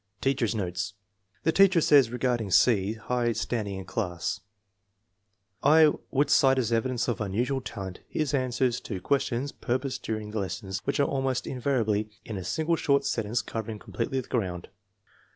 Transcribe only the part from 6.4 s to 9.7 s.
as evidence of unusual talent his answers to questions